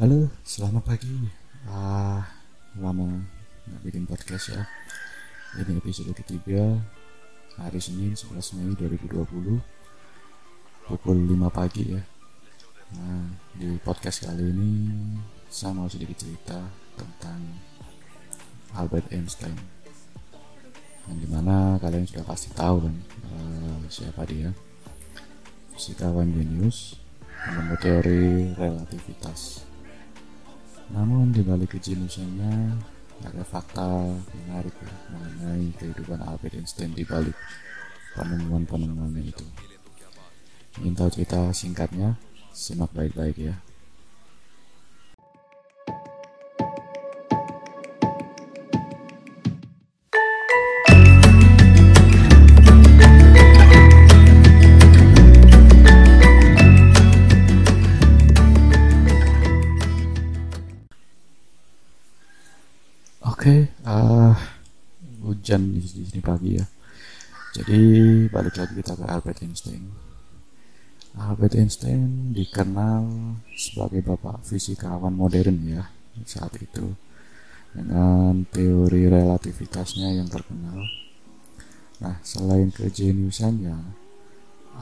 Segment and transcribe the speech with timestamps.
[0.00, 1.12] Halo, selamat pagi.
[1.68, 2.24] Ah,
[2.80, 3.20] lama
[3.68, 4.64] nggak bikin podcast ya.
[5.60, 6.80] Ini episode ketiga
[7.60, 9.60] hari Senin 11 Mei 2020
[10.88, 12.00] pukul 5 pagi ya.
[12.96, 14.72] Nah, di podcast kali ini
[15.52, 16.56] saya mau sedikit cerita
[16.96, 17.60] tentang
[18.80, 19.52] Albert Einstein.
[21.12, 22.96] Yang di mana kalian sudah pasti tahu kan
[23.36, 24.48] uh, siapa dia.
[25.76, 26.96] Fisikawan jenius
[27.52, 29.68] menemu teori relativitas
[30.90, 32.74] namun di balik kejeniusannya
[33.20, 37.36] ada fakta menarik ya, mengenai kehidupan Albert Einstein di balik
[38.16, 39.46] penemuan-penemuannya itu.
[40.80, 42.16] Ingin tahu cerita singkatnya?
[42.50, 43.54] Simak baik-baik ya.
[63.40, 64.36] Oke, uh,
[65.24, 66.66] hujan di sini pagi ya.
[67.56, 67.80] Jadi
[68.28, 69.80] balik lagi kita ke Albert Einstein.
[71.16, 73.00] Albert Einstein dikenal
[73.56, 75.88] sebagai bapak fisikawan modern ya
[76.28, 76.92] saat itu
[77.72, 80.84] dengan teori relativitasnya yang terkenal.
[82.04, 83.96] Nah, selain kejeniusannya,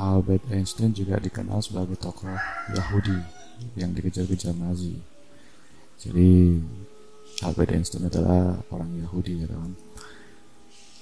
[0.00, 2.32] Albert Einstein juga dikenal sebagai tokoh
[2.72, 3.20] Yahudi
[3.76, 4.96] yang dikejar-kejar Nazi.
[6.00, 6.56] Jadi
[7.44, 9.76] Albert Einstein adalah orang Yahudi ya kawan.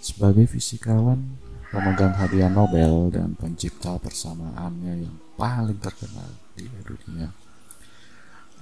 [0.02, 1.38] Sebagai fisikawan,
[1.70, 6.26] pemegang hadiah Nobel dan pencipta persamaannya yang paling terkenal
[6.58, 7.30] di dunia.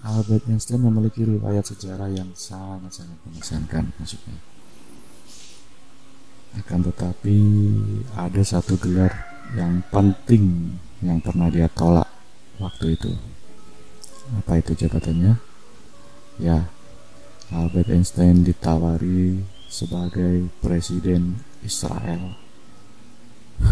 [0.05, 4.36] Albert Einstein memiliki riwayat sejarah yang sangat-sangat mengesankan maksudnya.
[6.59, 7.39] Akan tetapi
[8.12, 9.14] ada satu gelar
[9.57, 12.11] yang penting yang pernah dia tolak
[12.61, 13.17] waktu itu.
[14.42, 15.41] Apa itu jabatannya?
[16.36, 16.69] Ya,
[17.53, 22.33] Albert Einstein ditawari sebagai presiden Israel.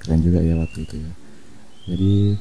[0.00, 1.12] Keren juga ya waktu itu ya.
[1.84, 2.40] Jadi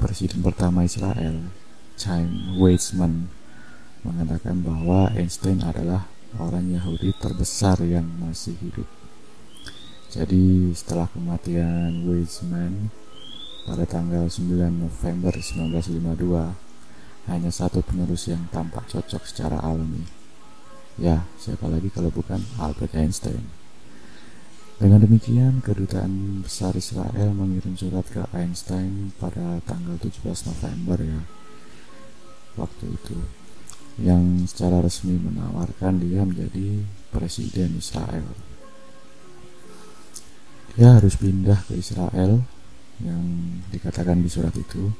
[0.00, 1.52] presiden pertama Israel,
[2.00, 3.28] Chaim Weizmann,
[4.00, 6.08] mengatakan bahwa Einstein adalah
[6.40, 8.88] orang Yahudi terbesar yang masih hidup.
[10.08, 12.88] Jadi setelah kematian Weizmann
[13.68, 16.65] pada tanggal 9 November 1952
[17.26, 20.06] hanya satu penerus yang tampak cocok secara alami.
[20.96, 23.44] Ya, siapa lagi kalau bukan Albert Einstein.
[24.76, 30.22] Dengan demikian, kedutaan besar Israel mengirim surat ke Einstein pada tanggal 17
[30.52, 31.20] November ya.
[32.60, 33.18] Waktu itu
[33.96, 38.28] yang secara resmi menawarkan dia menjadi presiden Israel.
[40.76, 42.44] Dia harus pindah ke Israel
[43.00, 43.24] yang
[43.72, 44.92] dikatakan di surat itu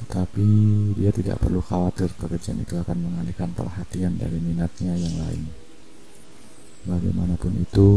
[0.00, 0.48] tetapi
[0.96, 5.44] dia tidak perlu khawatir pekerjaan itu akan mengalihkan perhatian dari minatnya yang lain.
[6.88, 7.88] Bagaimanapun itu,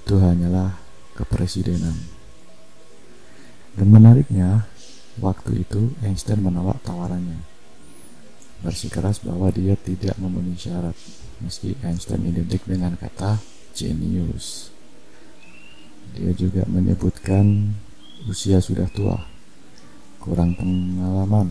[0.00, 0.80] itu hanyalah
[1.12, 1.92] kepresidenan.
[3.76, 4.64] Dan menariknya,
[5.20, 7.44] waktu itu Einstein menolak tawarannya.
[8.64, 10.96] Bersikeras bahwa dia tidak memenuhi syarat,
[11.44, 13.36] meski Einstein identik dengan kata
[13.76, 14.72] genius.
[16.16, 17.76] Dia juga menyebutkan
[18.28, 19.39] usia sudah tua
[20.20, 21.48] kurang pengalaman,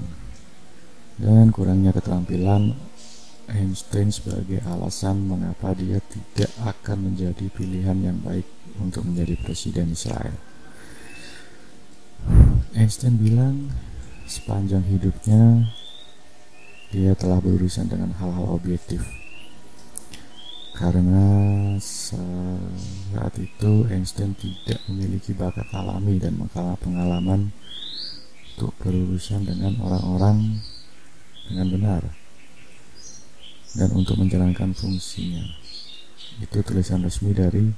[1.18, 2.78] dan kurangnya keterampilan
[3.50, 8.46] Einstein sebagai alasan mengapa dia tidak akan menjadi pilihan yang baik
[8.78, 10.38] untuk menjadi presiden Israel.
[12.78, 13.74] Einstein bilang
[14.30, 15.66] sepanjang hidupnya
[16.94, 19.02] dia telah berurusan dengan hal-hal objektif
[20.80, 21.26] karena
[21.82, 26.40] saat itu Einstein tidak memiliki bakat alami dan
[26.80, 27.52] pengalaman
[28.60, 30.60] untuk berurusan dengan orang-orang
[31.48, 32.04] dengan benar
[33.72, 35.48] dan untuk menjalankan fungsinya.
[36.44, 37.72] Itu tulisan resmi dari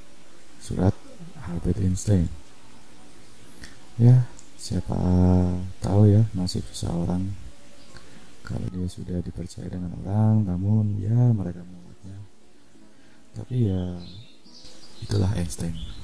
[0.57, 0.97] surat
[1.45, 2.25] Albert Einstein.
[4.01, 4.25] Ya,
[4.57, 4.97] siapa
[5.85, 7.29] tahu ya nasib seseorang
[8.41, 12.17] kalau dia sudah dipercaya dengan orang, namun ya mereka menolaknya.
[13.37, 14.01] Tapi ya
[15.05, 16.00] itulah Einstein.